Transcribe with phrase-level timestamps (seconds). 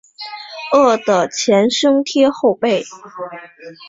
[0.73, 2.81] 饿得前胸贴后背